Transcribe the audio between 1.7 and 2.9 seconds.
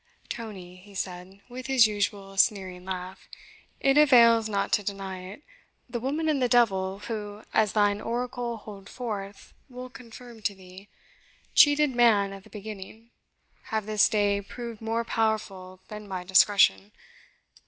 usual sneering